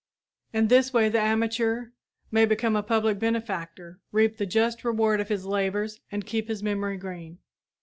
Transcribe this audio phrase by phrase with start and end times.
[0.51, 1.91] In this way the amateur
[2.31, 6.63] may become a public benefactor, reap the just reward of his labors and keep his
[6.63, 7.37] memory green!